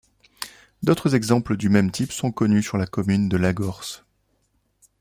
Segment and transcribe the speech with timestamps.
[0.81, 4.03] D'autres exemples du même type sont connus sur la commune de Lagorce.